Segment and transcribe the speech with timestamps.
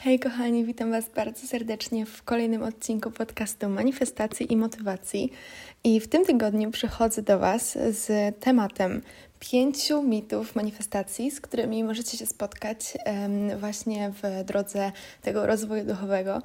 [0.00, 5.32] Hej kochani, witam Was bardzo serdecznie w kolejnym odcinku podcastu Manifestacji i Motywacji.
[5.84, 9.02] I w tym tygodniu przychodzę do Was z tematem
[9.40, 12.98] pięciu mitów manifestacji, z którymi możecie się spotkać
[13.60, 16.42] właśnie w drodze tego rozwoju duchowego.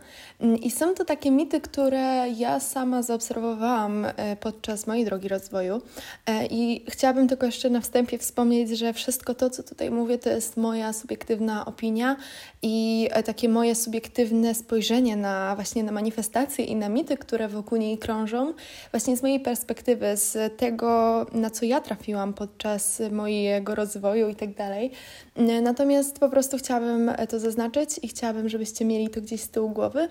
[0.62, 5.82] I są to takie mity, które ja sama zaobserwowałam e, podczas mojej drogi rozwoju.
[6.26, 10.30] E, I chciałabym tylko jeszcze na wstępie wspomnieć, że wszystko to, co tutaj mówię, to
[10.30, 12.16] jest moja subiektywna opinia
[12.62, 17.78] i e, takie moje subiektywne spojrzenie na właśnie na manifestacje i na mity, które wokół
[17.78, 18.54] niej krążą,
[18.92, 24.36] właśnie z mojej perspektywy, z tego, na co ja trafiłam podczas podczas mojego rozwoju i
[24.36, 24.92] tak dalej.
[25.62, 30.08] Natomiast po prostu chciałabym to zaznaczyć i chciałabym, żebyście mieli to gdzieś z tyłu głowy,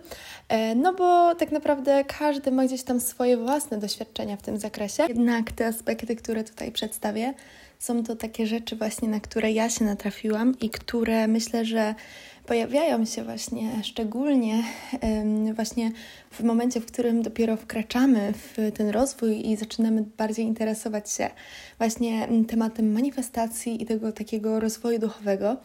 [0.48, 5.02] e, no bo tak naprawdę każdy ma gdzieś tam swoje własne doświadczenia w tym zakresie.
[5.08, 7.34] Jednak te aspekty, które tutaj przedstawię,
[7.78, 11.94] są to takie rzeczy właśnie, na które ja się natrafiłam i które myślę, że
[12.46, 14.62] pojawiają się właśnie szczególnie
[15.54, 15.92] właśnie
[16.30, 21.30] w momencie, w którym dopiero wkraczamy w ten rozwój i zaczynamy bardziej interesować się
[21.78, 25.56] właśnie tematem manifestacji i tego takiego rozwoju duchowego.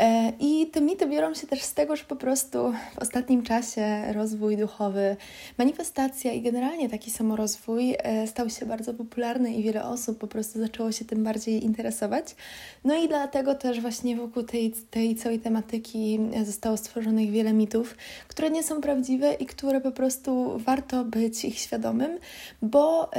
[0.00, 4.12] E, I te mity biorą się też z tego, że po prostu w ostatnim czasie
[4.12, 5.16] rozwój duchowy,
[5.58, 10.60] manifestacja i generalnie taki samorozwój e, stał się bardzo popularny i wiele osób po prostu
[10.60, 12.36] zaczęło się tym bardziej interesować.
[12.84, 17.96] No i dlatego też właśnie wokół tej, tej całej tematyki zostało stworzonych wiele mitów,
[18.28, 22.18] które nie są prawdziwe i które po prostu warto być ich świadomym,
[22.62, 23.10] bo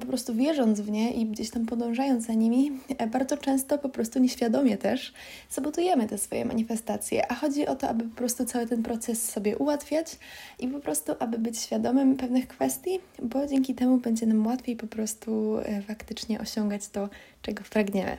[0.00, 3.88] po prostu wierząc w nie i gdzieś tam podążając za nimi, e, bardzo często po
[3.88, 5.12] prostu nieświadomie też
[5.48, 9.56] sabotujemy te swoje manifestacje, a chodzi o to, aby po prostu cały ten proces sobie
[9.56, 10.18] ułatwiać
[10.58, 14.86] i po prostu, aby być świadomym pewnych kwestii, bo dzięki temu będzie nam łatwiej po
[14.86, 17.08] prostu e, faktycznie osiągać to,
[17.46, 18.18] czego pragniemy.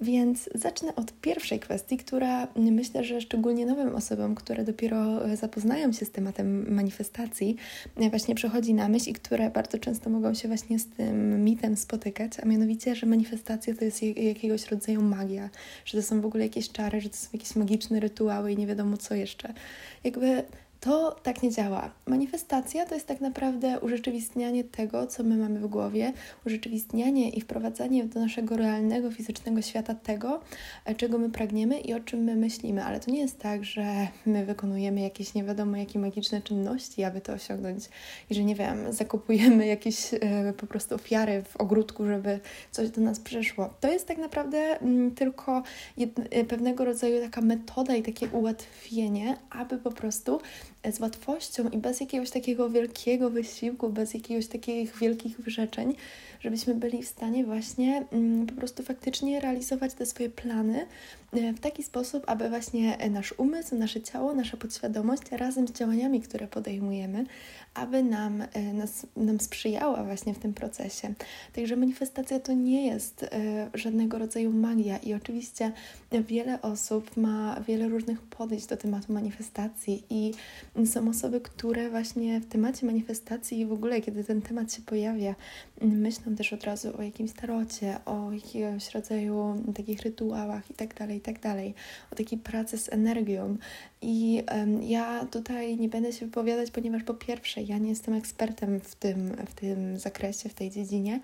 [0.00, 5.92] Więc zacznę od pierwszej kwestii, która myślę, że szczególnie nowym osobom, które dopiero e, zapoznają
[5.92, 7.56] się z tematem manifestacji,
[7.96, 11.76] e, właśnie przychodzi na myśl i które bardzo często mogą się właśnie z tym mitem
[11.76, 15.50] spotykać, a mianowicie, że manifestacja to jest jakiegoś rodzaju magia,
[15.84, 18.66] że to są w ogóle jakieś czary, że to są jakieś magiczne rytuały i nie
[18.66, 19.54] wiadomo co jeszcze.
[20.04, 20.44] Jakby
[20.84, 21.90] to tak nie działa.
[22.06, 26.12] Manifestacja to jest tak naprawdę urzeczywistnianie tego, co my mamy w głowie,
[26.46, 30.40] urzeczywistnianie i wprowadzanie do naszego realnego, fizycznego świata tego,
[30.84, 32.84] e, czego my pragniemy i o czym my myślimy.
[32.84, 37.20] Ale to nie jest tak, że my wykonujemy jakieś nie wiadomo jakie magiczne czynności, aby
[37.20, 37.84] to osiągnąć
[38.30, 42.40] i że nie wiem, zakupujemy jakieś e, po prostu ofiary w ogródku, żeby
[42.70, 43.70] coś do nas przyszło.
[43.80, 45.62] To jest tak naprawdę mm, tylko
[46.30, 50.40] e, pewnego rodzaju taka metoda i takie ułatwienie, aby po prostu
[50.92, 55.94] z łatwością i bez jakiegoś takiego wielkiego wysiłku, bez jakiegoś takich wielkich wyrzeczeń,
[56.44, 60.86] żebyśmy byli w stanie właśnie mm, po prostu faktycznie realizować te swoje plany
[61.32, 66.20] e, w taki sposób, aby właśnie nasz umysł, nasze ciało, nasza podświadomość razem z działaniami,
[66.20, 67.26] które podejmujemy,
[67.74, 71.14] aby nam, e, nas, nam sprzyjała właśnie w tym procesie.
[71.52, 73.28] Także manifestacja to nie jest e,
[73.74, 75.72] żadnego rodzaju magia i oczywiście
[76.12, 80.32] wiele osób ma wiele różnych podejść do tematu manifestacji i
[80.86, 85.34] są osoby, które właśnie w temacie manifestacji i w ogóle, kiedy ten temat się pojawia,
[85.80, 91.40] myślą też od razu o jakimś tarocie, o jakiegoś rodzaju takich rytuałach i tak tak
[91.40, 91.74] dalej,
[92.12, 93.56] o takiej pracy z energią.
[94.02, 98.80] I um, ja tutaj nie będę się wypowiadać, ponieważ po pierwsze, ja nie jestem ekspertem
[98.80, 101.20] w tym, w tym zakresie, w tej dziedzinie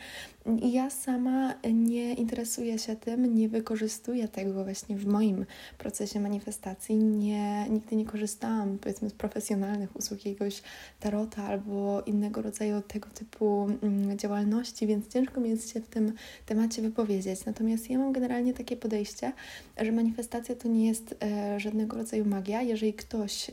[0.62, 5.46] i ja sama nie interesuję się tym, nie wykorzystuję tego właśnie w moim
[5.78, 6.96] procesie manifestacji.
[6.96, 10.62] Nie, nigdy nie korzystałam, powiedzmy, z profesjonalnych usług jakiegoś
[11.00, 16.12] tarota albo innego rodzaju tego typu mm, działalności, więc ciężko mi jest się w tym
[16.46, 17.44] temacie wypowiedzieć.
[17.44, 19.32] Natomiast ja mam generalnie takie podejście,
[19.80, 22.62] że manifestacja to nie jest e, żadnego rodzaju magia.
[22.62, 23.52] Jeżeli ktoś e,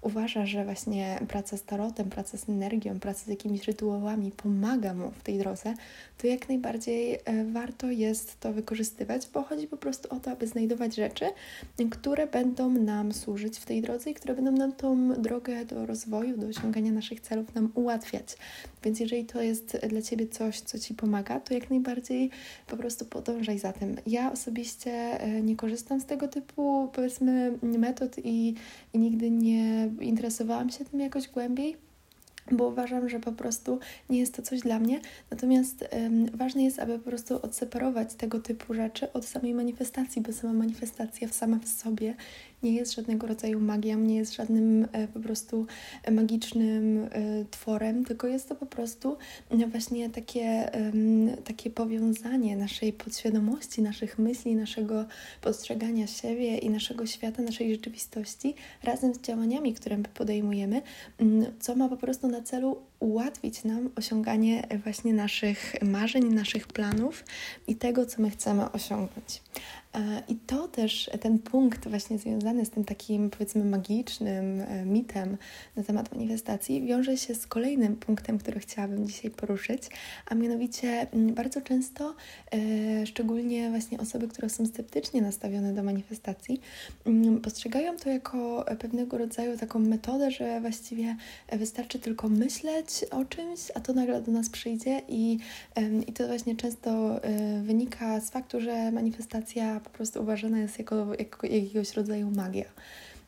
[0.00, 5.10] uważa, że właśnie praca z tarotem, praca z energią, praca z jakimiś rytuałami pomaga mu
[5.10, 5.74] w tej drodze,
[6.18, 10.46] to jak najbardziej e, warto jest to wykorzystywać, bo chodzi po prostu o to, aby
[10.46, 11.24] znajdować rzeczy,
[11.90, 16.36] które będą nam służyć w tej drodze i które będą nam tą drogę do rozwoju,
[16.36, 18.36] do osiągania naszych celów nam ułatwiać.
[18.84, 22.30] Więc jeżeli to jest dla Ciebie coś, co Ci pomaga, to jak najbardziej
[22.66, 23.96] po prostu podążaj za tym.
[24.06, 28.54] Ja osobiście e, nie korzystam z tego typu, powiedzmy, metod i,
[28.92, 31.76] i nigdy nie interesowałam się tym jakoś głębiej
[32.52, 33.78] bo uważam, że po prostu
[34.10, 35.00] nie jest to coś dla mnie.
[35.30, 40.32] Natomiast um, ważne jest, aby po prostu odseparować tego typu rzeczy od samej manifestacji, bo
[40.32, 42.14] sama manifestacja sama w sobie
[42.62, 45.66] nie jest żadnego rodzaju magią, nie jest żadnym e, po prostu
[46.10, 47.08] magicznym
[47.50, 49.16] tworem, tylko jest to po prostu
[49.66, 50.70] właśnie takie,
[51.44, 55.04] takie powiązanie naszej podświadomości, naszych myśli, naszego
[55.40, 60.82] postrzegania siebie i naszego świata, naszej rzeczywistości razem z działaniami, które podejmujemy,
[61.60, 67.24] co ma po prostu na celu ułatwić nam osiąganie właśnie naszych marzeń, naszych planów
[67.66, 69.42] i tego, co my chcemy osiągnąć.
[69.94, 75.36] E, I to też ten punkt właśnie związany z tym takim powiedzmy magicznym e, mitem
[75.76, 79.82] na temat manifestacji wiąże się z kolejnym punktem, który chciałabym dzisiaj poruszyć,
[80.26, 82.14] a mianowicie bardzo często,
[82.52, 86.60] e, szczególnie właśnie osoby, które są sceptycznie nastawione do manifestacji,
[87.42, 91.16] postrzegają to jako pewnego rodzaju taką metodę, że właściwie
[91.52, 95.38] wystarczy tylko myśleć o czymś, a to nagle do nas przyjdzie i,
[96.06, 97.20] i to właśnie często
[97.62, 102.64] wynika z faktu, że manifestacja po prostu uważana jest jako, jako jakiegoś rodzaju magia.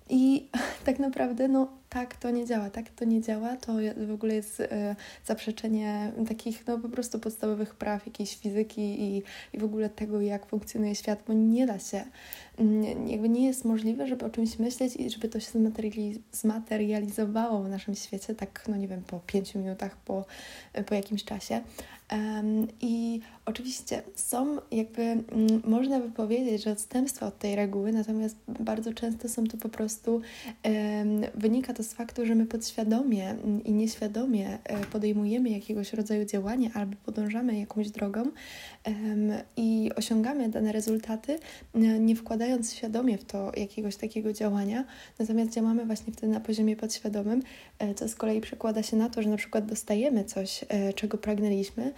[0.08, 0.46] I
[0.86, 3.72] tak naprawdę, no tak to nie działa, tak to nie działa, to
[4.06, 9.22] w ogóle jest e, zaprzeczenie takich no po prostu podstawowych praw jakiejś fizyki i,
[9.52, 12.04] i w ogóle tego, jak funkcjonuje świat, bo nie da się,
[12.58, 15.50] mm, jakby nie jest możliwe, żeby o czymś myśleć i żeby to się
[16.32, 20.24] zmaterializowało w naszym świecie, tak no nie wiem, po pięciu minutach, po,
[20.86, 21.60] po jakimś czasie.
[22.80, 25.26] I oczywiście są jakby, mm,
[25.64, 30.20] można by powiedzieć, że odstępstwa od tej reguły, natomiast bardzo często są to po prostu,
[31.34, 33.34] wynika to z faktu, że my podświadomie
[33.64, 38.24] i nieświadomie e, podejmujemy jakiegoś rodzaju działanie albo podążamy jakąś drogą
[39.56, 41.38] i osiągamy dane rezultaty,
[42.00, 44.84] nie wkładając świadomie w to jakiegoś takiego działania,
[45.18, 47.42] natomiast działamy właśnie wtedy na poziomie podświadomym,
[47.78, 51.18] e, co z kolei przekłada się na to, że na przykład dostajemy coś, e, czego
[51.18, 51.92] pragnęliśmy,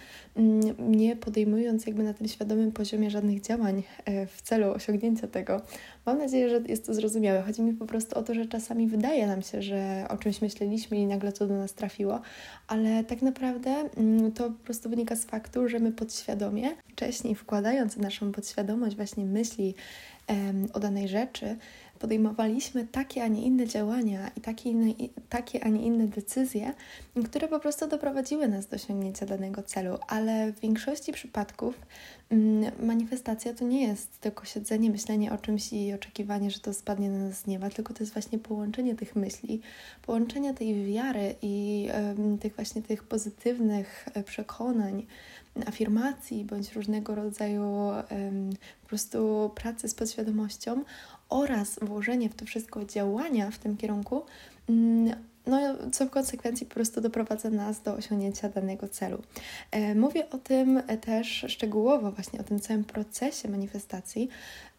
[0.79, 3.83] nie podejmując jakby na tym świadomym poziomie żadnych działań
[4.27, 5.61] w celu osiągnięcia tego.
[6.05, 7.41] Mam nadzieję, że jest to zrozumiałe.
[7.41, 10.97] Chodzi mi po prostu o to, że czasami wydaje nam się, że o czymś myśleliśmy
[10.97, 12.21] i nagle to do nas trafiło,
[12.67, 17.97] ale tak naprawdę mm, to po prostu wynika z faktu, że my podświadomie, wcześniej wkładając
[17.97, 19.75] naszą podświadomość właśnie myśli
[20.73, 21.55] o danej rzeczy,
[22.05, 24.93] podejmowaliśmy takie, a nie inne działania i takie, inne,
[25.29, 26.73] takie, a nie inne decyzje,
[27.25, 31.79] które po prostu doprowadziły nas do osiągnięcia danego celu, ale w większości przypadków
[32.29, 37.09] mm, manifestacja to nie jest tylko siedzenie, myślenie o czymś i oczekiwanie, że to spadnie
[37.09, 39.61] na nas z nieba, tylko to jest właśnie połączenie tych myśli,
[40.01, 41.87] połączenie tej wiary i
[42.41, 45.05] tych właśnie tych pozytywnych e, przekonań,
[45.65, 47.91] afirmacji bądź różnego rodzaju
[48.81, 50.83] po prostu pracy z podświadomością
[51.29, 54.25] oraz włożenie w to wszystko działania w tym kierunku,
[54.69, 55.15] mm,
[55.47, 55.59] no,
[55.91, 59.21] co w konsekwencji po prostu doprowadza nas do osiągnięcia danego celu.
[59.71, 64.29] E, mówię o tym też szczegółowo, właśnie o tym całym procesie manifestacji,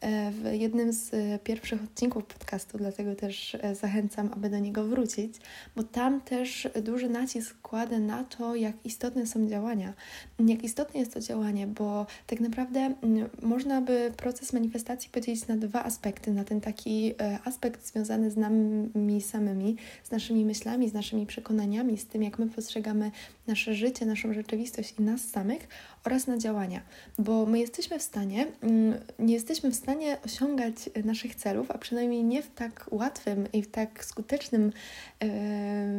[0.01, 4.85] E, w jednym z e, pierwszych odcinków podcastu, dlatego też e, zachęcam, aby do niego
[4.85, 5.35] wrócić,
[5.77, 9.93] bo tam też duży nacisk kładę na to, jak istotne są działania.
[10.39, 12.95] Jak istotne jest to działanie, bo tak naprawdę
[13.43, 16.31] można by proces manifestacji podzielić na dwa aspekty.
[16.31, 17.15] Na ten taki
[17.45, 20.56] aspekt związany z nami samymi, z naszymi myślami,
[20.89, 23.11] z naszymi przekonaniami, z tym, jak my postrzegamy
[23.47, 25.69] nasze życie, naszą rzeczywistość i nas samych
[26.05, 26.81] oraz na działania,
[27.19, 32.25] bo my jesteśmy w stanie, mm, nie jesteśmy w stanie osiągać naszych celów, a przynajmniej
[32.25, 34.73] nie w tak łatwym i w tak skutecznym,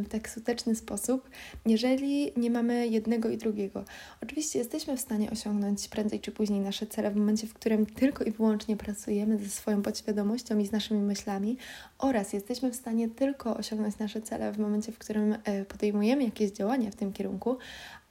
[0.04, 1.30] w tak skuteczny sposób,
[1.66, 3.86] jeżeli nie mamy jednego i drugiego.
[4.24, 8.24] Oczywiście jesteśmy w stanie osiągnąć prędzej czy później nasze cele w momencie, w którym tylko
[8.24, 11.58] i wyłącznie pracujemy ze swoją podświadomością i z naszymi myślami,
[12.00, 16.52] oraz jesteśmy w stanie tylko osiągnąć nasze cele w momencie, w którym e, podejmujemy jakieś
[16.52, 17.37] działania w tym kierunku,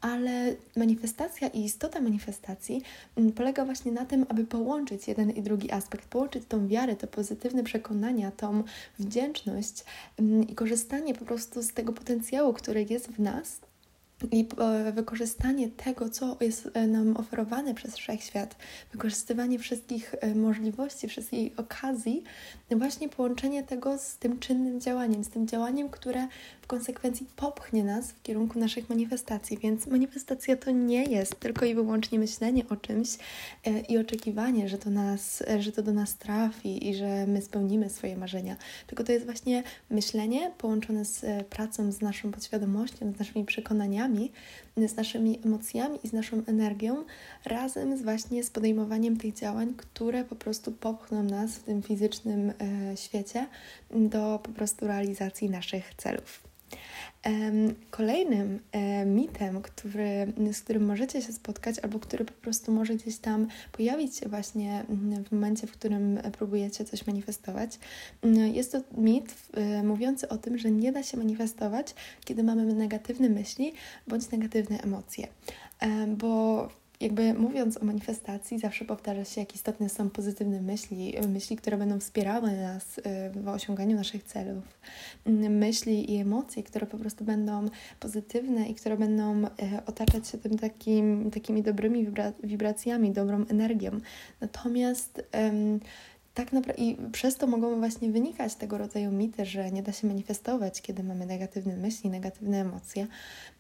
[0.00, 2.82] ale manifestacja i istota manifestacji
[3.16, 7.06] mm, polega właśnie na tym, aby połączyć jeden i drugi aspekt, połączyć tą wiarę, te
[7.06, 8.62] pozytywne przekonania, tą
[8.98, 9.84] wdzięczność
[10.18, 13.60] mm, i korzystanie po prostu z tego potencjału, który jest w nas,
[14.32, 18.56] i e, wykorzystanie tego, co jest e, nam oferowane przez wszechświat,
[18.92, 22.22] wykorzystywanie wszystkich e, możliwości, wszystkich okazji,
[22.70, 26.28] właśnie połączenie tego z tym czynnym działaniem, z tym działaniem, które
[26.62, 29.58] w konsekwencji popchnie nas w kierunku naszych manifestacji.
[29.58, 33.08] Więc manifestacja to nie jest tylko i wyłącznie myślenie o czymś
[33.88, 38.16] i oczekiwanie, że to, nas, że to do nas trafi i że my spełnimy swoje
[38.16, 38.56] marzenia,
[38.86, 44.05] tylko to jest właśnie myślenie połączone z pracą, z naszą podświadomością, z naszymi przekonaniami
[44.76, 47.04] z naszymi emocjami i z naszą energią,
[47.44, 52.50] razem z właśnie z podejmowaniem tych działań, które po prostu popchną nas w tym fizycznym
[52.50, 53.46] e, świecie
[53.90, 56.55] do po prostu realizacji naszych celów.
[57.90, 58.60] Kolejnym
[59.06, 64.16] mitem, który, z którym możecie się spotkać, albo który po prostu może gdzieś tam pojawić
[64.16, 64.84] się właśnie
[65.28, 67.78] w momencie, w którym próbujecie coś manifestować,
[68.52, 69.34] jest to mit
[69.84, 73.72] mówiący o tym, że nie da się manifestować, kiedy mamy negatywne myśli
[74.06, 75.28] bądź negatywne emocje.
[76.08, 76.68] Bo
[77.00, 82.00] jakby mówiąc o manifestacji, zawsze powtarza się, jak istotne są pozytywne myśli, myśli, które będą
[82.00, 83.02] wspierały nas y,
[83.34, 84.64] w osiąganiu naszych celów,
[85.50, 87.68] myśli i emocje, które po prostu będą
[88.00, 89.48] pozytywne i które będą y,
[89.86, 92.06] otaczać się tym takim, takimi dobrymi
[92.42, 93.90] wibracjami, dobrą energią.
[94.40, 95.22] Natomiast
[96.36, 100.06] tak naprawdę i przez to mogą właśnie wynikać tego rodzaju mity, że nie da się
[100.06, 103.06] manifestować, kiedy mamy negatywne myśli, negatywne emocje,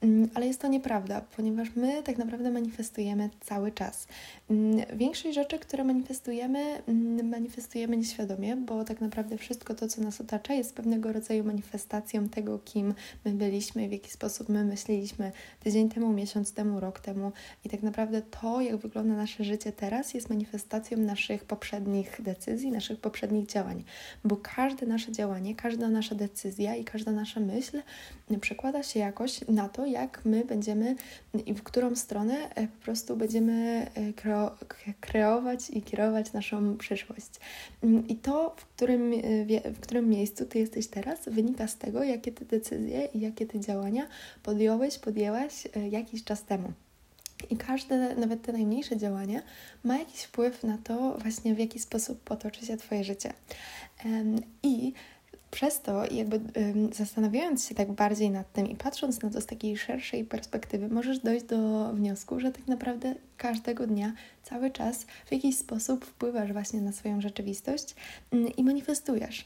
[0.00, 4.06] mm, ale jest to nieprawda, ponieważ my tak naprawdę manifestujemy cały czas.
[4.50, 10.20] Mm, większość rzeczy, które manifestujemy, mm, manifestujemy nieświadomie, bo tak naprawdę wszystko to, co nas
[10.20, 15.88] otacza, jest pewnego rodzaju manifestacją tego, kim my byliśmy, w jaki sposób my myśleliśmy tydzień
[15.88, 17.32] temu, miesiąc temu, rok temu
[17.64, 23.00] i tak naprawdę to, jak wygląda nasze życie teraz, jest manifestacją naszych poprzednich decyzji, naszych
[23.00, 23.84] poprzednich działań,
[24.24, 27.82] bo każde nasze działanie, każda nasza decyzja i każda nasza myśl
[28.40, 30.96] przekłada się jakoś na to, jak my będziemy
[31.46, 37.30] i w którą stronę e, po prostu będziemy e, kreować i kierować naszą przyszłość.
[37.82, 42.04] Mm, I to, w którym, e, w którym miejscu Ty jesteś teraz, wynika z tego,
[42.04, 44.06] jakie Ty decyzje i jakie Ty działania
[44.42, 46.72] podjąłeś, podjęłaś jakiś czas temu.
[47.50, 49.42] I każde, nawet te najmniejsze działanie,
[49.84, 53.32] ma jakiś wpływ na to, właśnie w jaki sposób potoczy się Twoje życie.
[54.62, 54.92] I
[55.50, 56.40] przez to, jakby
[56.92, 61.18] zastanawiając się tak bardziej nad tym i patrząc na to z takiej szerszej perspektywy, możesz
[61.18, 64.12] dojść do wniosku, że tak naprawdę każdego dnia,
[64.42, 67.94] cały czas w jakiś sposób wpływasz właśnie na swoją rzeczywistość
[68.32, 69.44] mm, i manifestujesz.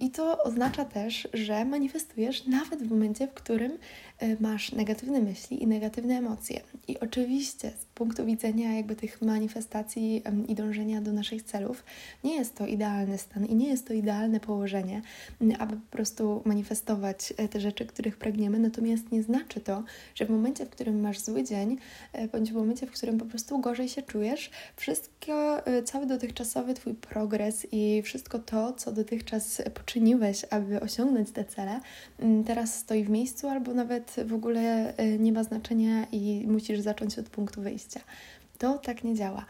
[0.00, 3.72] I to oznacza też, że manifestujesz nawet w momencie, w którym
[4.18, 6.60] e, masz negatywne myśli i negatywne emocje.
[6.88, 11.84] I oczywiście z punktu widzenia jakby tych manifestacji i dążenia do naszych celów,
[12.24, 15.02] nie jest to idealny stan i nie jest to idealne położenie,
[15.58, 18.58] aby po prostu manifestować e, te rzeczy, których pragniemy.
[18.58, 19.82] Natomiast nie znaczy to,
[20.14, 21.78] że w momencie, w którym masz zły dzień,
[22.12, 26.94] e, bądź w momencie, w którym po prostu gorzej się czujesz, wszystko, cały dotychczasowy Twój
[26.94, 31.80] progres i wszystko to, co dotychczas poczyniłeś, aby osiągnąć te cele,
[32.18, 36.80] mm, teraz stoi w miejscu albo nawet w ogóle e, nie ma znaczenia i musisz
[36.80, 38.00] zacząć od punktu wyjścia.
[38.58, 39.46] To tak nie działa.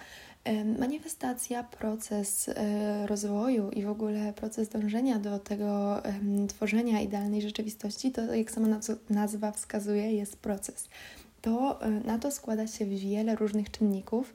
[0.79, 6.03] Manifestacja, proces e, rozwoju i w ogóle proces dążenia do tego
[6.49, 8.79] tworzenia idealnej rzeczywistości, to jak sama
[9.11, 10.89] nazwa wskazuje, jest proces
[11.47, 14.35] to e, na to składa się wiele różnych czynników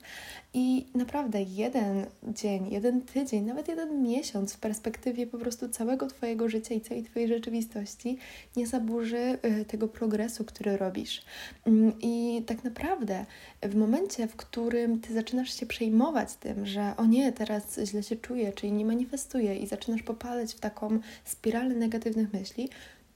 [0.54, 6.50] i naprawdę jeden dzień, jeden tydzień, nawet jeden miesiąc w perspektywie po prostu całego Twojego
[6.50, 8.18] życia i całej Twojej rzeczywistości
[8.56, 11.22] nie zaburzy e, tego progresu, który robisz.
[11.66, 13.26] Mm, I tak naprawdę
[13.64, 18.16] w momencie, w którym Ty zaczynasz się przejmować tym, że o nie, teraz źle się
[18.16, 22.70] czuję, czyli nie manifestuję i zaczynasz popadać w taką spiralę negatywnych myśli,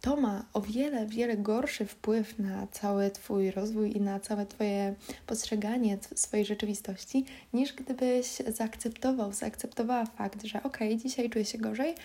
[0.05, 4.95] to ma o wiele, wiele gorszy wpływ na cały Twój rozwój i na całe Twoje
[5.27, 11.95] postrzeganie swojej rzeczywistości, niż gdybyś zaakceptował, zaakceptowała fakt, że ok, dzisiaj czuję się gorzej,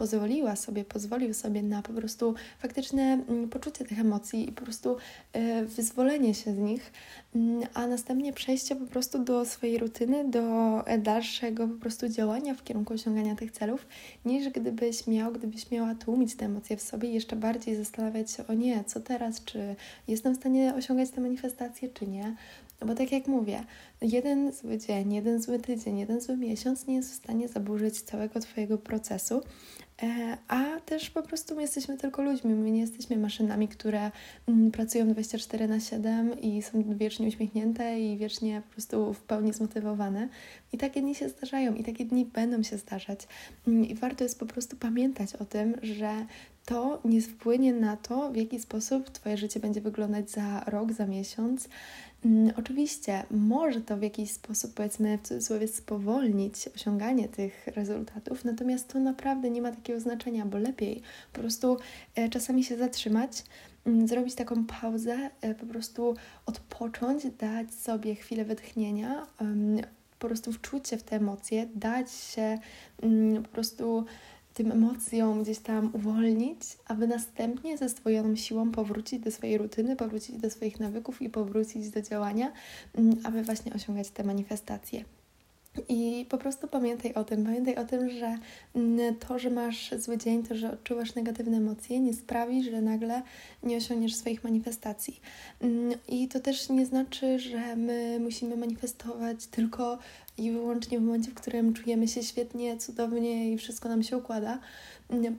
[0.00, 4.96] pozwoliła sobie, pozwolił sobie na po prostu faktyczne mm, poczucie tych emocji i po prostu
[5.32, 6.92] e, wyzwolenie się z nich,
[7.34, 10.42] mm, a następnie przejście po prostu do swojej rutyny, do
[10.86, 13.86] e, dalszego po prostu działania w kierunku osiągania tych celów,
[14.24, 18.54] niż gdybyś miał, gdybyś miała tłumić te emocje w sobie jeszcze bardziej zastanawiać się, o
[18.54, 19.76] nie, co teraz, czy
[20.08, 22.36] jestem w stanie osiągać te manifestacje, czy nie.
[22.80, 23.64] No bo tak jak mówię,
[24.02, 28.40] jeden zły dzień, jeden zły tydzień, jeden zły miesiąc nie jest w stanie zaburzyć całego
[28.40, 29.42] Twojego procesu,
[30.02, 34.10] E, a też po prostu my jesteśmy tylko ludźmi, my nie jesteśmy maszynami, które
[34.48, 39.52] mm, pracują 24 na 7 i są wiecznie uśmiechnięte i wiecznie po prostu w pełni
[39.52, 40.28] zmotywowane.
[40.72, 43.28] I takie dni się zdarzają i takie dni będą się zdarzać.
[43.68, 46.26] Mm, I warto jest po prostu pamiętać o tym, że
[46.70, 51.06] to nie wpłynie na to, w jaki sposób Twoje życie będzie wyglądać za rok, za
[51.06, 51.68] miesiąc.
[52.24, 58.88] Mm, oczywiście może to w jakiś sposób, powiedzmy, w cudzysłowie spowolnić osiąganie tych rezultatów, natomiast
[58.88, 61.76] to naprawdę nie ma takiego znaczenia, bo lepiej po prostu
[62.14, 63.44] e, czasami się zatrzymać,
[63.86, 66.14] mm, zrobić taką pauzę, e, po prostu
[66.46, 69.26] odpocząć, dać sobie chwilę wytchnienia,
[70.18, 72.58] po prostu wczuć się w te emocje, dać się
[73.02, 74.04] mm, po prostu
[74.54, 80.36] tym emocjom gdzieś tam uwolnić, aby następnie ze zdwojoną siłą powrócić do swojej rutyny, powrócić
[80.36, 82.52] do swoich nawyków i powrócić do działania,
[82.94, 85.04] mm, aby właśnie osiągać te manifestacje.
[85.88, 88.38] I po prostu pamiętaj o tym, pamiętaj o tym, że
[89.20, 93.22] to, że masz zły dzień, to, że odczuwasz negatywne emocje, nie sprawi, że nagle
[93.62, 95.20] nie osiągniesz swoich manifestacji.
[96.08, 99.98] I to też nie znaczy, że my musimy manifestować tylko
[100.38, 104.58] i wyłącznie w momencie, w którym czujemy się świetnie, cudownie i wszystko nam się układa,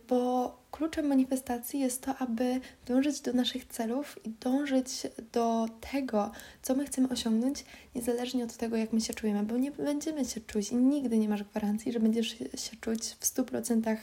[0.10, 6.76] bo kluczem manifestacji jest to, aby dążyć do naszych celów i dążyć do tego, co
[6.76, 7.66] my chcemy osiągnąć,
[7.96, 11.30] niezależnie od tego, jak my się czujemy, bo nie będziemy się czuć i nigdy nie
[11.30, 13.98] masz gwarancji, że będziesz się czuć w 100%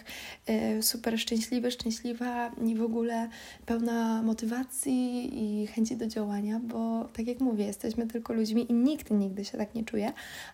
[0.47, 3.29] e, super szczęśliwy, szczęśliwa i w ogóle
[3.67, 9.11] pełna motywacji i chęci do działania, bo tak jak mówię, jesteśmy tylko ludźmi i nikt
[9.11, 10.13] nigdy się tak nie czuje,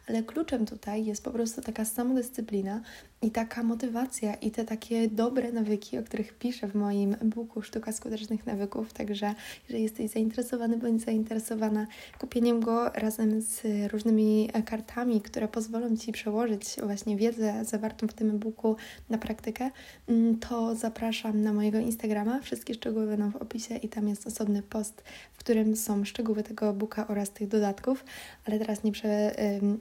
[0.08, 2.80] ale kluczem tutaj jest po prostu taka samodyscyplina
[3.22, 7.92] i taka motywacja i te takie dobre nawyki, o których piszę w moim e-booku Sztuka
[7.92, 8.92] Skutecznych Nawyków.
[8.92, 9.34] Także
[9.68, 11.86] jeżeli jesteś zainteresowany bądź zainteresowana
[12.18, 18.30] kupieniem go razem z różnymi kartami, które pozwolą Ci przełożyć właśnie wiedzę zawartą w tym
[18.30, 18.76] e-booku
[19.10, 19.70] na praktykę,
[20.08, 22.40] mm, to zapraszam na mojego Instagrama.
[22.40, 26.68] Wszystkie szczegóły będą w opisie i tam jest osobny post, w którym są szczegóły tego
[26.68, 28.04] e-booka oraz tych dodatków.
[28.46, 29.34] Ale teraz nie prze,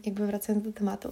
[0.05, 1.09] jakby wracając do tematu.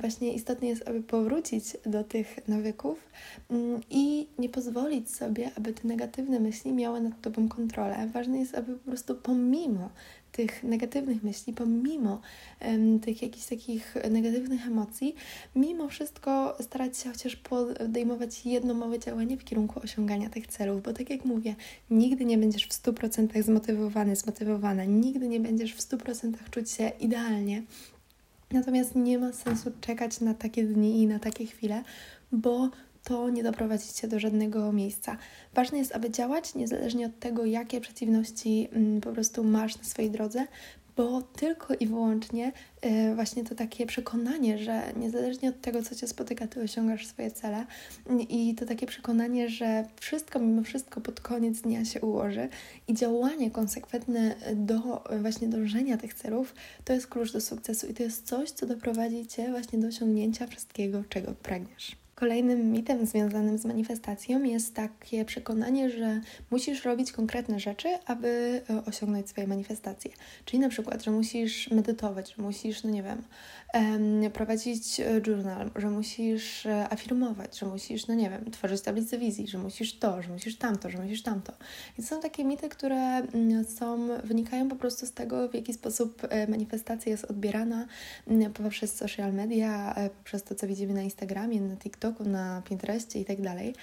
[0.00, 3.08] Właśnie istotne jest, aby powrócić do tych nawyków
[3.50, 8.08] mm, i nie pozwolić sobie, aby te negatywne myśli miały nad Tobą kontrolę.
[8.12, 9.90] Ważne jest, aby po prostu pomimo
[10.32, 12.20] tych negatywnych myśli, pomimo
[12.60, 15.14] um, tych jakichś takich negatywnych emocji,
[15.56, 20.92] mimo wszystko starać się chociaż podejmować jedno małe działanie w kierunku osiągania tych celów, bo
[20.92, 21.54] tak jak mówię,
[21.90, 27.62] nigdy nie będziesz w 100% zmotywowany, zmotywowana, nigdy nie będziesz w 100% czuć się idealnie.
[28.50, 31.82] Natomiast nie ma sensu czekać na takie dni i na takie chwile,
[32.32, 32.70] bo
[33.08, 35.16] to nie doprowadzi Cię do żadnego miejsca.
[35.54, 40.10] Ważne jest, aby działać niezależnie od tego, jakie przeciwności mm, po prostu masz na swojej
[40.10, 40.46] drodze,
[40.96, 42.52] bo tylko i wyłącznie
[42.84, 47.30] y, właśnie to takie przekonanie, że niezależnie od tego, co Cię spotyka, Ty osiągasz swoje
[47.30, 47.66] cele
[48.28, 52.48] i to takie przekonanie, że wszystko mimo wszystko pod koniec dnia się ułoży
[52.88, 58.02] i działanie konsekwentne do właśnie dążenia tych celów, to jest klucz do sukcesu i to
[58.02, 62.07] jest coś, co doprowadzi Cię właśnie do osiągnięcia wszystkiego, czego pragniesz.
[62.18, 66.20] Kolejnym mitem związanym z manifestacją jest takie przekonanie, że
[66.50, 70.10] musisz robić konkretne rzeczy, aby e, osiągnąć swoje manifestacje.
[70.44, 73.22] Czyli na przykład, że musisz medytować, że musisz, no nie wiem,
[74.32, 79.48] prowadzić e, journal, że musisz e, afirmować, że musisz, no nie wiem, tworzyć tablicę wizji,
[79.48, 81.52] że musisz to, że musisz tamto, że musisz tamto.
[81.98, 85.74] I to są takie mity, które mm, są, wynikają po prostu z tego, w jaki
[85.74, 87.86] sposób manifestacja jest odbierana
[88.26, 93.20] mm, poprzez social media, poprzez to, co widzimy na Instagramie, na TikToku, TikToku, na Pinterestie
[93.20, 93.74] i tak dalej.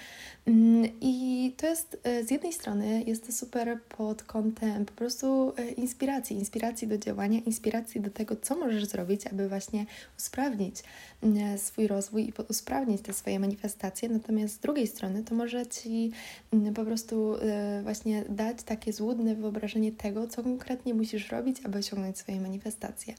[0.46, 5.52] Mm, I to jest e, z jednej strony jest to super pod kątem po prostu
[5.56, 9.86] e, inspiracji, inspiracji do działania, inspiracji do tego, co możesz zrobić, aby właśnie
[10.18, 10.82] usprawnić
[11.22, 14.08] mm, swój rozwój i usprawnić te swoje manifestacje.
[14.08, 16.12] Natomiast z drugiej strony to może Ci
[16.52, 21.78] mm, po prostu e, właśnie dać takie złudne wyobrażenie tego, co konkretnie musisz robić, aby
[21.78, 23.14] osiągnąć swoje manifestacje.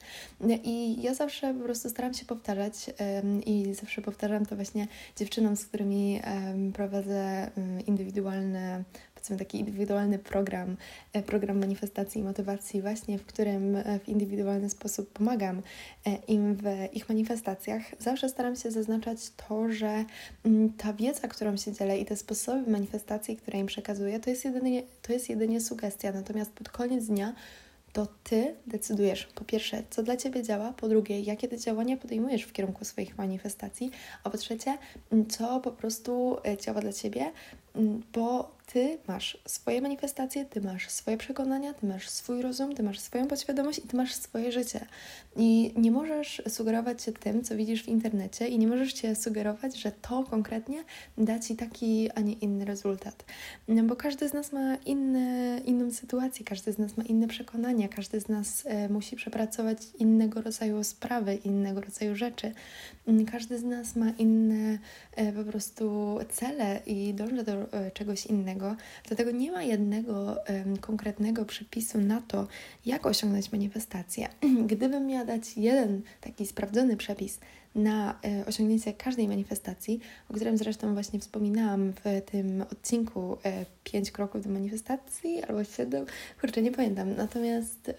[0.64, 2.74] I ja zawsze po prostu staram się powtarzać
[3.46, 6.20] i zawsze powtarzam to właśnie dziewczynom, z którymi
[6.72, 7.50] prowadzę
[7.86, 8.84] indywidualne,
[9.28, 10.76] powiedzmy taki indywidualny program,
[11.12, 15.62] e, program manifestacji i motywacji właśnie, w którym e, w indywidualny sposób pomagam
[16.06, 17.82] e, im w ich manifestacjach.
[17.98, 20.04] Zawsze staram się zaznaczać to, że
[20.44, 24.44] mm, ta wiedza, którą się dzielę i te sposoby manifestacji, które im przekazuję, to jest
[24.44, 27.34] jedynie, to jest jedynie sugestia, natomiast pod koniec dnia
[27.98, 32.42] to ty decydujesz, po pierwsze, co dla ciebie działa, po drugie, jakie te działania podejmujesz
[32.42, 33.90] w kierunku swoich manifestacji,
[34.24, 34.78] a po trzecie,
[35.28, 37.32] co po prostu e, działa dla ciebie,
[38.12, 43.00] bo ty masz swoje manifestacje, ty masz swoje przekonania, ty masz swój rozum, ty masz
[43.00, 44.86] swoją podświadomość i ty masz swoje życie.
[45.36, 49.76] I nie możesz sugerować się tym, co widzisz w internecie, i nie możesz się sugerować,
[49.76, 50.84] że to konkretnie
[51.18, 53.24] da ci taki, a nie inny rezultat.
[53.68, 57.88] No bo każdy z nas ma inne, inną sytuację, każdy z nas ma inne przekonania,
[57.88, 62.52] każdy z nas e, musi przepracować innego rodzaju sprawy, innego rodzaju rzeczy.
[63.32, 64.78] Każdy z nas ma inne
[65.16, 68.76] e, po prostu cele i dąży do czegoś innego.
[69.06, 70.36] Dlatego nie ma jednego
[70.80, 72.46] konkretnego przepisu na to,
[72.86, 74.28] jak osiągnąć manifestację.
[74.66, 77.40] Gdybym miała dać jeden taki sprawdzony przepis
[77.74, 80.00] na e, osiągnięcie każdej manifestacji,
[80.30, 86.06] o którym zresztą właśnie wspominałam w tym odcinku e, pięć kroków do manifestacji albo siedem,
[86.40, 87.14] kurczę, nie pamiętam.
[87.16, 87.92] Natomiast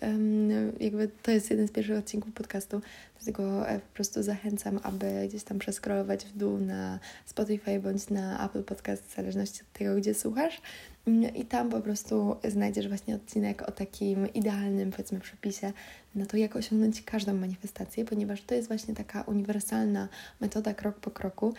[0.79, 2.82] jakby to jest jeden z pierwszych odcinków podcastu,
[3.23, 8.45] dlatego e, po prostu zachęcam, aby gdzieś tam przeskrolować w dół na Spotify bądź na
[8.45, 10.62] Apple Podcast, w zależności od tego, gdzie słuchasz.
[11.09, 15.73] Mm, i tam po prostu znajdziesz właśnie odcinek o takim idealnym, powiedzmy, przepisie
[16.15, 21.11] na to, jak osiągnąć każdą manifestację, ponieważ to jest właśnie taka uniwersalna metoda krok po
[21.11, 21.53] kroku.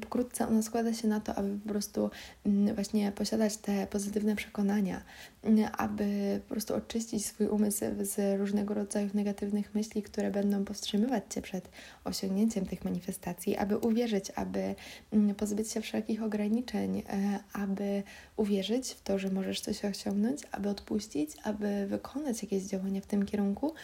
[0.00, 2.10] Pokrótce ona składa się na to, aby po prostu
[2.46, 5.02] mm, właśnie posiadać te pozytywne przekonania,
[5.42, 11.24] mm, aby po prostu oczyścić swój umysł z różnego rodzaju negatywnych myśli, które będą powstrzymywać
[11.30, 11.68] Cię przed
[12.04, 14.74] osiągnięciem tych manifestacji, aby uwierzyć, aby
[15.12, 18.02] mm, pozbyć się wszelkich ograniczeń, e, aby
[18.36, 23.26] uwierzyć w to, że możesz coś osiągnąć, aby odpuścić, aby wykonać jakieś działania w tym
[23.26, 23.74] kierunku,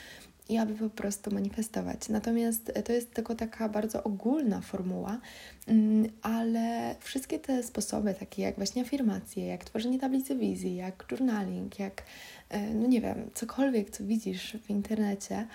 [0.49, 2.09] i aby po prostu manifestować.
[2.09, 5.21] Natomiast to jest tylko taka bardzo ogólna formuła,
[5.67, 11.79] mm, ale wszystkie te sposoby, takie jak właśnie afirmacje, jak tworzenie tablicy wizji, jak journaling,
[11.79, 12.03] jak
[12.49, 15.47] e, no nie wiem, cokolwiek, co widzisz w internecie,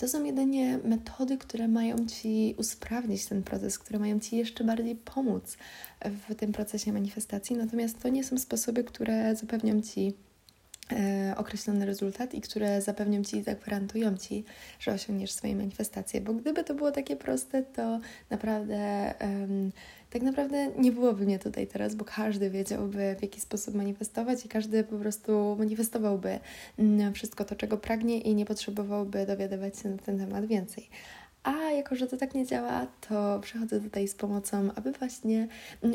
[0.00, 4.96] to są jedynie metody, które mają Ci usprawnić ten proces, które mają Ci jeszcze bardziej
[4.96, 5.56] pomóc
[6.28, 7.56] w tym procesie manifestacji.
[7.56, 10.14] Natomiast to nie są sposoby, które zapewnią Ci
[11.36, 14.44] określony rezultat i które zapewnią Ci i zagwarantują Ci,
[14.80, 16.20] że osiągniesz swoje manifestacje.
[16.20, 18.00] Bo gdyby to było takie proste, to
[18.30, 19.72] naprawdę um,
[20.10, 24.48] tak naprawdę nie byłoby mnie tutaj teraz, bo każdy wiedziałby, w jaki sposób manifestować i
[24.48, 26.38] każdy po prostu manifestowałby
[26.78, 30.88] mm, wszystko to, czego pragnie i nie potrzebowałby dowiadywać się na ten temat więcej.
[31.42, 35.48] A jako, że to tak nie działa, to przychodzę tutaj z pomocą, aby właśnie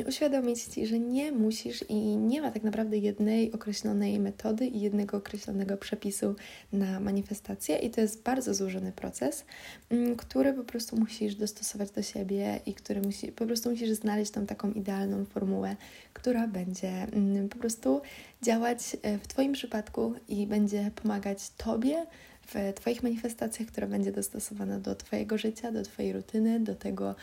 [0.08, 5.16] uświadomić Ci, że nie musisz i nie ma tak naprawdę jednej określonej metody i jednego
[5.16, 6.34] określonego przepisu
[6.72, 9.44] na manifestację, i to jest bardzo złożony proces,
[9.90, 14.30] mm, który po prostu musisz dostosować do siebie i który musi, po prostu musisz znaleźć
[14.30, 15.76] tą taką idealną formułę,
[16.12, 18.00] która będzie mm, po prostu
[18.42, 22.06] działać e, w Twoim przypadku i będzie pomagać Tobie
[22.46, 27.14] w Twoich manifestacjach, która będzie dostosowana do Twojego życia, do Twojej rutyny, do tego,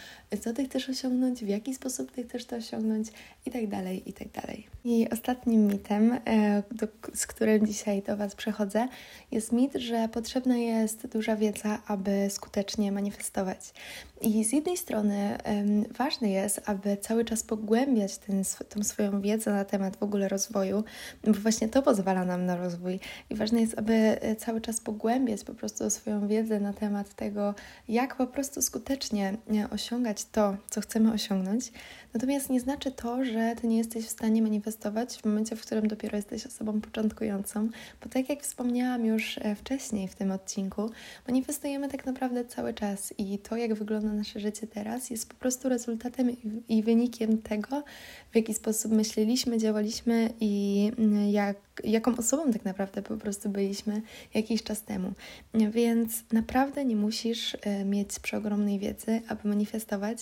[0.41, 3.07] co Ty chcesz osiągnąć, w jaki sposób Ty chcesz to osiągnąć
[3.45, 4.67] i tak dalej, i tak dalej.
[4.85, 8.87] I ostatnim mitem, e, do, z którym dzisiaj do Was przechodzę,
[9.31, 13.73] jest mit, że potrzebna jest duża wiedza, aby skutecznie manifestować.
[14.21, 19.51] I z jednej strony um, ważne jest, aby cały czas pogłębiać ten, tą swoją wiedzę
[19.51, 20.83] na temat w ogóle rozwoju,
[21.23, 22.99] bo właśnie to pozwala nam na rozwój.
[23.29, 25.12] I ważne jest, aby e, cały czas pogłębiać
[25.45, 27.55] po prostu swoją wiedzę na temat tego,
[27.87, 29.37] jak po prostu skutecznie
[29.71, 31.71] osiągać to, co chcemy osiągnąć.
[32.13, 35.87] Natomiast nie znaczy to, że ty nie jesteś w stanie manifestować w momencie, w którym
[35.87, 37.69] dopiero jesteś osobą początkującą,
[38.03, 40.89] bo tak jak wspomniałam już e, wcześniej w tym odcinku,
[41.27, 45.69] manifestujemy tak naprawdę cały czas i to, jak wygląda nasze życie teraz, jest po prostu
[45.69, 46.29] rezultatem
[46.69, 47.83] i wynikiem tego,
[48.31, 54.01] w jaki sposób myśleliśmy, działaliśmy i mm, jak, jaką osobą tak naprawdę po prostu byliśmy
[54.33, 55.13] jakiś czas temu.
[55.53, 60.17] Więc naprawdę nie musisz e, mieć przeogromnej wiedzy, aby manifestować.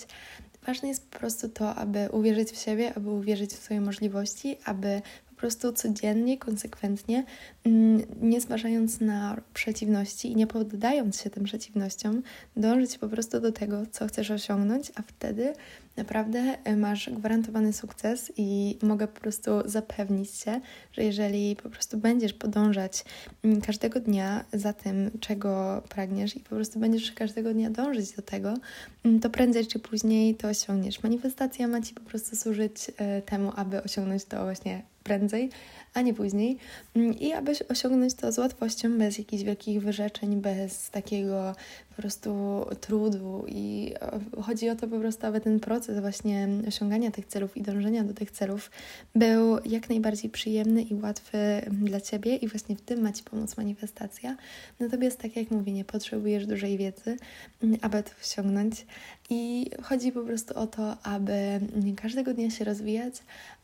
[0.66, 5.02] Ważne jest po prostu to, aby uwierzyć w siebie, aby uwierzyć w swoje możliwości, aby
[5.42, 7.24] prostu codziennie, konsekwentnie,
[7.64, 12.22] mm, nie zważając na przeciwności i nie poddając się tym przeciwnościom,
[12.58, 15.54] dążyć po prostu do tego, co chcesz osiągnąć, a wtedy
[15.98, 20.62] naprawdę e, masz gwarantowany sukces i mogę po prostu zapewnić się,
[20.94, 23.06] że jeżeli po prostu będziesz podążać
[23.44, 28.22] mm, każdego dnia za tym, czego pragniesz i po prostu będziesz każdego dnia dążyć do
[28.22, 28.54] tego,
[29.04, 31.04] mm, to prędzej czy później to osiągniesz.
[31.04, 35.50] Manifestacja ma Ci po prostu służyć e, temu, aby osiągnąć to właśnie prędzej,
[35.94, 36.58] a nie później.
[36.96, 41.56] Mm, I abyś osiągnąć to z łatwością, bez jakichś wielkich wyrzeczeń, bez takiego
[42.02, 43.46] prostu trudu.
[43.48, 47.62] I e, chodzi o to po prostu, aby ten proces właśnie osiągania tych celów i
[47.62, 48.72] dążenia do tych celów
[49.16, 51.38] był jak najbardziej przyjemny i łatwy
[51.72, 54.38] dla Ciebie, i właśnie w tym ma Ci pomóc manifestacja.
[54.80, 57.18] Natomiast, tak jak mówię, nie potrzebujesz dużej wiedzy,
[57.64, 58.86] mm, aby to osiągnąć.
[59.30, 61.60] I chodzi po prostu o to, aby
[61.96, 63.14] każdego dnia się rozwijać,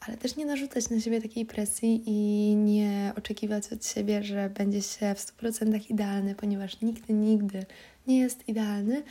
[0.07, 4.81] ale też nie narzucać na siebie takiej presji i nie oczekiwać od siebie, że będzie
[4.81, 7.65] się w 100% idealny, ponieważ nigdy, nigdy
[8.07, 9.03] nie jest idealny.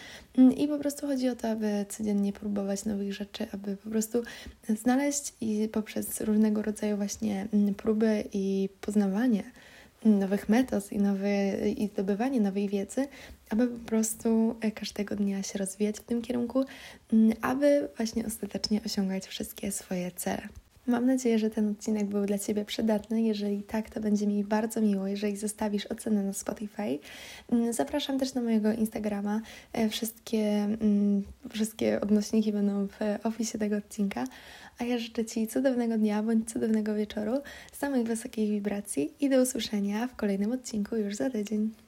[0.57, 4.23] I po prostu chodzi o to, aby codziennie próbować nowych rzeczy, aby po prostu
[4.69, 9.43] znaleźć i poprzez różnego rodzaju właśnie próby i poznawanie
[10.05, 13.09] nowych metod i, nowy, i zdobywanie nowej wiedzy,
[13.51, 16.65] aby po prostu e, każdego dnia się rozwijać w tym kierunku,
[17.13, 20.49] mm, aby właśnie ostatecznie osiągać wszystkie swoje cele.
[20.87, 23.23] Mam nadzieję, że ten odcinek był dla Ciebie przydatny.
[23.23, 26.99] Jeżeli tak, to będzie mi bardzo miło, jeżeli zostawisz ocenę na Spotify.
[27.53, 29.41] Mm, zapraszam też na mojego Instagrama.
[29.73, 34.25] E, wszystkie, mm, wszystkie odnośniki będą w opisie tego odcinka.
[34.79, 37.33] A ja życzę Ci cudownego dnia bądź cudownego wieczoru,
[37.73, 41.86] samych wysokich wibracji i do usłyszenia w kolejnym odcinku już za tydzień.